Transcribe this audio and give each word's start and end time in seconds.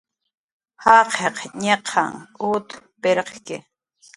Jaqiq 1.15 1.37
ñiqan 1.63 2.13
ut 2.49 2.69
pirqki 3.01 3.57